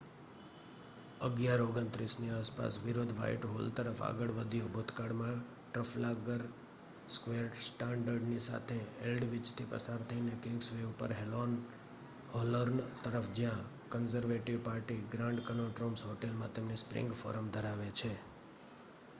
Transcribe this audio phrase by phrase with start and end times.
[1.21, 5.43] 11:29 ની આસપાસ વિરોધ વ્હાઇટહોલ તરફ આગળ વધ્યો ભૂતકાળમાં
[5.67, 6.45] ટ્રફાલ્ગર
[7.09, 8.79] સ્ક્વેર સ્ટ્રાન્ડની સાથે
[9.05, 13.63] એલ્ડવિચથી પસાર થઈને કિંગ્સવે ઉપર હોલોર્ન તરફ જ્યાં
[13.93, 18.13] Conservative Party Grand Connaught Rooms હોટેલમાં તેમની સ્પ્રિંગ ફોરમ ધરાવે છે